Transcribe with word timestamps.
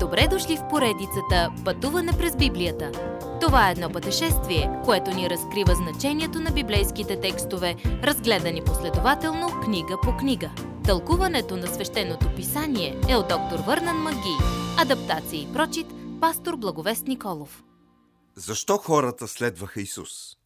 Добре 0.00 0.28
дошли 0.30 0.56
в 0.56 0.68
поредицата 0.70 1.52
Пътуване 1.64 2.12
през 2.18 2.36
Библията. 2.36 2.92
Това 3.40 3.68
е 3.68 3.72
едно 3.72 3.90
пътешествие, 3.90 4.80
което 4.84 5.10
ни 5.10 5.30
разкрива 5.30 5.74
значението 5.74 6.40
на 6.40 6.50
библейските 6.50 7.20
текстове, 7.20 7.76
разгледани 7.84 8.64
последователно 8.64 9.60
книга 9.64 9.96
по 10.02 10.16
книга. 10.16 10.50
Тълкуването 10.84 11.56
на 11.56 11.66
свещеното 11.66 12.34
писание 12.36 13.00
е 13.08 13.16
от 13.16 13.28
доктор 13.28 13.58
Върнан 13.66 13.96
Маги. 13.96 14.36
Адаптация 14.78 15.42
и 15.42 15.52
прочит, 15.52 15.86
пастор 16.20 16.56
Благовест 16.56 17.06
Николов. 17.06 17.64
Защо 18.34 18.78
хората 18.78 19.28
следваха 19.28 19.80
Исус? 19.80 20.36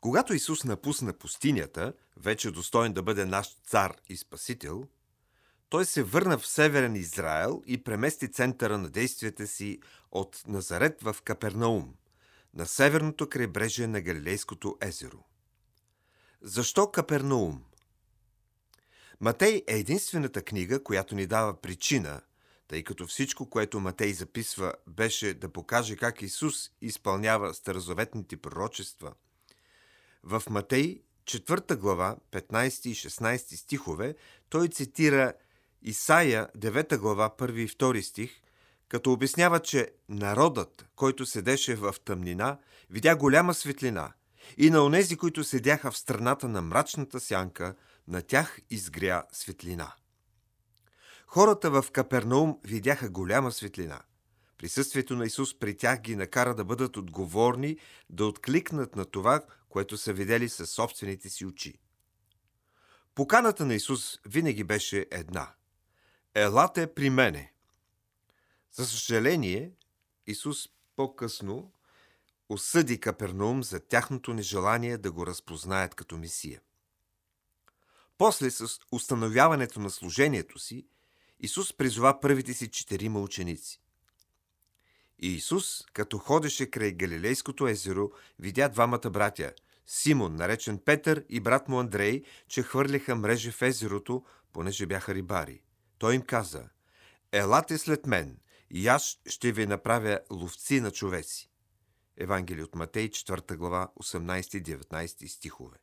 Когато 0.00 0.34
Исус 0.34 0.64
напусна 0.64 1.12
пустинята, 1.12 1.92
вече 2.16 2.50
достоен 2.50 2.92
да 2.92 3.02
бъде 3.02 3.24
наш 3.24 3.48
цар 3.66 3.94
и 4.08 4.16
спасител, 4.16 4.84
той 5.74 5.84
се 5.84 6.02
върна 6.02 6.38
в 6.38 6.46
Северен 6.46 6.96
Израел 6.96 7.62
и 7.66 7.84
премести 7.84 8.32
центъра 8.32 8.78
на 8.78 8.90
действията 8.90 9.46
си 9.46 9.80
от 10.12 10.42
Назарет 10.46 11.02
в 11.02 11.16
Капернаум, 11.24 11.94
на 12.54 12.66
северното 12.66 13.28
крайбрежие 13.28 13.86
на 13.86 14.00
Галилейското 14.00 14.76
езеро. 14.80 15.24
Защо 16.42 16.90
Капернаум? 16.90 17.64
Матей 19.20 19.62
е 19.66 19.78
единствената 19.78 20.42
книга, 20.42 20.82
която 20.82 21.14
ни 21.14 21.26
дава 21.26 21.60
причина, 21.60 22.20
тъй 22.68 22.84
като 22.84 23.06
всичко, 23.06 23.50
което 23.50 23.80
Матей 23.80 24.12
записва, 24.12 24.74
беше 24.86 25.34
да 25.34 25.48
покаже 25.48 25.96
как 25.96 26.22
Исус 26.22 26.70
изпълнява 26.80 27.54
старозаветните 27.54 28.36
пророчества. 28.36 29.14
В 30.22 30.42
Матей, 30.50 31.02
4 31.24 31.76
глава, 31.76 32.16
15 32.32 32.88
и 32.88 32.94
16 32.94 33.36
стихове, 33.56 34.14
той 34.48 34.68
цитира 34.68 35.32
Исаия, 35.86 36.48
9 36.56 36.98
глава, 36.98 37.30
1 37.38 37.52
и 37.52 37.68
2 37.68 38.00
стих, 38.00 38.40
като 38.88 39.12
обяснява, 39.12 39.60
че 39.60 39.90
народът, 40.08 40.86
който 40.96 41.26
седеше 41.26 41.74
в 41.74 41.94
тъмнина, 42.04 42.58
видя 42.90 43.16
голяма 43.16 43.54
светлина 43.54 44.12
и 44.56 44.70
на 44.70 44.84
онези, 44.84 45.16
които 45.16 45.44
седяха 45.44 45.90
в 45.90 45.98
страната 45.98 46.48
на 46.48 46.62
мрачната 46.62 47.20
сянка, 47.20 47.74
на 48.08 48.22
тях 48.22 48.60
изгря 48.70 49.24
светлина. 49.32 49.92
Хората 51.26 51.70
в 51.70 51.84
Капернаум 51.92 52.58
видяха 52.64 53.10
голяма 53.10 53.52
светлина. 53.52 54.00
Присъствието 54.58 55.16
на 55.16 55.26
Исус 55.26 55.58
при 55.58 55.76
тях 55.76 56.00
ги 56.00 56.16
накара 56.16 56.54
да 56.54 56.64
бъдат 56.64 56.96
отговорни, 56.96 57.78
да 58.10 58.26
откликнат 58.26 58.96
на 58.96 59.04
това, 59.04 59.40
което 59.68 59.96
са 59.96 60.12
видели 60.12 60.48
със 60.48 60.70
собствените 60.70 61.28
си 61.28 61.46
очи. 61.46 61.78
Поканата 63.14 63.66
на 63.66 63.74
Исус 63.74 64.18
винаги 64.26 64.64
беше 64.64 65.06
една– 65.10 65.52
Елате 66.36 66.94
при 66.94 67.10
мене. 67.10 67.52
За 68.72 68.86
съжаление, 68.86 69.72
Исус 70.26 70.68
по-късно 70.96 71.72
осъди 72.48 73.00
Капернаум 73.00 73.62
за 73.62 73.80
тяхното 73.80 74.34
нежелание 74.34 74.98
да 74.98 75.12
го 75.12 75.26
разпознаят 75.26 75.94
като 75.94 76.16
Месия. 76.16 76.60
После, 78.18 78.50
с 78.50 78.78
установяването 78.92 79.80
на 79.80 79.90
служението 79.90 80.58
си, 80.58 80.86
Исус 81.40 81.72
призова 81.72 82.20
първите 82.20 82.54
си 82.54 82.70
четирима 82.70 83.20
ученици. 83.20 83.80
И 85.18 85.28
Исус, 85.28 85.84
като 85.92 86.18
ходеше 86.18 86.70
край 86.70 86.92
Галилейското 86.92 87.66
езеро, 87.66 88.10
видя 88.38 88.68
двамата 88.68 89.10
братя– 89.10 89.52
Симон, 89.86 90.36
наречен 90.36 90.78
Петър, 90.78 91.24
и 91.28 91.40
брат 91.40 91.68
му 91.68 91.80
Андрей, 91.80 92.22
че 92.48 92.62
хвърляха 92.62 93.16
мрежи 93.16 93.50
в 93.50 93.62
езерото, 93.62 94.24
понеже 94.52 94.86
бяха 94.86 95.14
рибари. 95.14 95.62
Той 96.04 96.14
им 96.14 96.22
каза, 96.22 96.68
елате 97.32 97.78
след 97.78 98.06
мен 98.06 98.38
и 98.70 98.88
аз 98.88 99.18
ще 99.26 99.52
ви 99.52 99.66
направя 99.66 100.20
ловци 100.30 100.80
на 100.80 100.90
човеци. 100.90 101.50
Евангелие 102.16 102.64
от 102.64 102.74
Матей, 102.74 103.10
4 103.10 103.56
глава, 103.56 103.88
18-19 104.02 105.26
стихове. 105.26 105.76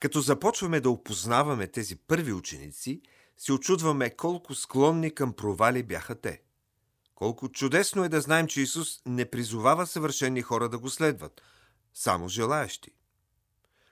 Като 0.00 0.20
започваме 0.20 0.80
да 0.80 0.90
опознаваме 0.90 1.66
тези 1.66 1.96
първи 1.96 2.32
ученици, 2.32 3.02
се 3.36 3.52
очудваме 3.52 4.10
колко 4.10 4.54
склонни 4.54 5.14
към 5.14 5.32
провали 5.32 5.82
бяха 5.82 6.14
те. 6.14 6.42
Колко 7.14 7.48
чудесно 7.48 8.04
е 8.04 8.08
да 8.08 8.20
знаем, 8.20 8.46
че 8.46 8.60
Исус 8.60 9.02
не 9.06 9.30
призовава 9.30 9.86
съвършени 9.86 10.42
хора 10.42 10.68
да 10.68 10.78
го 10.78 10.90
следват, 10.90 11.42
само 11.94 12.28
желаящи. 12.28 12.90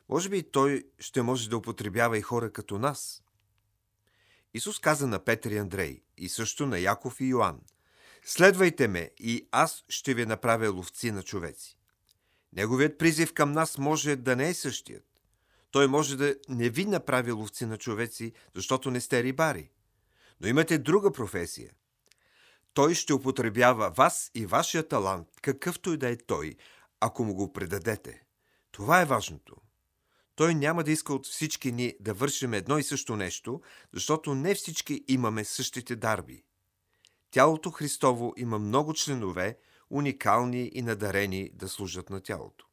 Може 0.08 0.28
би 0.28 0.50
Той 0.50 0.84
ще 0.98 1.22
може 1.22 1.50
да 1.50 1.56
употребява 1.56 2.19
и 2.19 2.22
хора 2.22 2.52
като 2.52 2.78
нас– 2.78 3.22
Исус 4.54 4.78
каза 4.78 5.06
на 5.06 5.24
Петър 5.24 5.50
и 5.50 5.58
Андрей 5.58 6.02
и 6.18 6.28
също 6.28 6.66
на 6.66 6.78
Яков 6.78 7.20
и 7.20 7.24
Йоанн 7.24 7.60
Следвайте 8.24 8.88
ме 8.88 9.10
и 9.18 9.48
аз 9.52 9.84
ще 9.88 10.14
ви 10.14 10.26
направя 10.26 10.70
ловци 10.70 11.10
на 11.10 11.22
човеци. 11.22 11.78
Неговият 12.52 12.98
призив 12.98 13.32
към 13.32 13.52
нас 13.52 13.78
може 13.78 14.16
да 14.16 14.36
не 14.36 14.48
е 14.48 14.54
същият. 14.54 15.04
Той 15.70 15.88
може 15.88 16.16
да 16.16 16.34
не 16.48 16.70
ви 16.70 16.84
направи 16.84 17.32
ловци 17.32 17.66
на 17.66 17.78
човеци, 17.78 18.32
защото 18.54 18.90
не 18.90 19.00
сте 19.00 19.22
рибари. 19.22 19.70
Но 20.40 20.48
имате 20.48 20.78
друга 20.78 21.12
професия. 21.12 21.70
Той 22.74 22.94
ще 22.94 23.12
употребява 23.12 23.90
вас 23.90 24.30
и 24.34 24.46
вашия 24.46 24.88
талант, 24.88 25.28
какъвто 25.42 25.92
и 25.92 25.96
да 25.96 26.08
е 26.08 26.16
той, 26.16 26.56
ако 27.00 27.24
му 27.24 27.34
го 27.34 27.52
предадете. 27.52 28.22
Това 28.70 29.00
е 29.00 29.04
важното. 29.04 29.56
Той 30.34 30.54
няма 30.54 30.84
да 30.84 30.91
иска 30.91 31.15
от 31.15 31.26
всички 31.26 31.72
ни 31.72 31.94
да 32.00 32.15
вършим 32.15 32.54
едно 32.54 32.78
и 32.78 32.82
също 32.82 33.16
нещо, 33.16 33.60
защото 33.93 34.34
не 34.34 34.54
всички 34.54 35.04
имаме 35.09 35.44
същите 35.44 35.97
дарби. 35.97 36.44
Тялото 37.31 37.70
Христово 37.70 38.34
има 38.37 38.59
много 38.59 38.94
членове, 38.94 39.59
уникални 39.91 40.70
и 40.75 40.82
надарени 40.82 41.50
да 41.54 41.69
служат 41.69 42.10
на 42.10 42.20
тялото. 42.20 42.66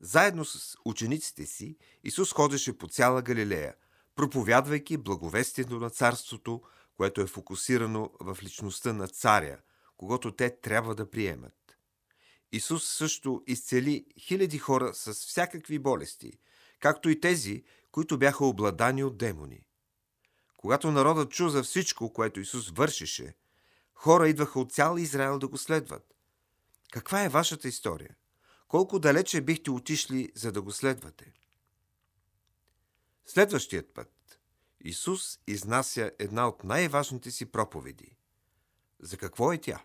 Заедно 0.00 0.44
с 0.44 0.76
учениците 0.84 1.46
си 1.46 1.76
Исус 2.04 2.32
ходеше 2.32 2.78
по 2.78 2.88
цяла 2.88 3.22
Галилея, 3.22 3.74
проповядвайки 4.14 4.96
благовестието 4.96 5.80
на 5.80 5.90
царството, 5.90 6.62
което 6.96 7.20
е 7.20 7.26
фокусирано 7.26 8.10
в 8.20 8.38
личността 8.42 8.92
на 8.92 9.08
царя, 9.08 9.58
когато 9.96 10.32
те 10.36 10.60
трябва 10.60 10.94
да 10.94 11.10
приемат. 11.10 11.59
Исус 12.52 12.84
също 12.84 13.42
изцели 13.46 14.06
хиляди 14.18 14.58
хора 14.58 14.94
с 14.94 15.14
всякакви 15.14 15.78
болести, 15.78 16.32
както 16.78 17.10
и 17.10 17.20
тези, 17.20 17.64
които 17.92 18.18
бяха 18.18 18.44
обладани 18.44 19.04
от 19.04 19.18
демони. 19.18 19.66
Когато 20.56 20.90
народът 20.90 21.30
чу 21.30 21.48
за 21.48 21.62
всичко, 21.62 22.12
което 22.12 22.40
Исус 22.40 22.70
вършеше, 22.70 23.34
хора 23.94 24.28
идваха 24.28 24.60
от 24.60 24.72
цял 24.72 24.96
Израел 24.96 25.38
да 25.38 25.48
го 25.48 25.58
следват. 25.58 26.14
Каква 26.92 27.24
е 27.24 27.28
вашата 27.28 27.68
история? 27.68 28.16
Колко 28.68 28.98
далече 28.98 29.40
бихте 29.40 29.70
отишли, 29.70 30.32
за 30.34 30.52
да 30.52 30.62
го 30.62 30.72
следвате? 30.72 31.32
Следващият 33.26 33.94
път 33.94 34.40
Исус 34.80 35.38
изнася 35.46 36.10
една 36.18 36.48
от 36.48 36.64
най-важните 36.64 37.30
си 37.30 37.46
проповеди. 37.46 38.16
За 39.00 39.16
какво 39.16 39.52
е 39.52 39.58
тя? 39.58 39.84